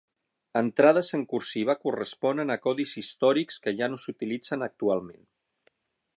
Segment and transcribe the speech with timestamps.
[0.61, 5.27] Entrades en cursiva corresponen a codis històrics, que ja no s'utilitzen actualment.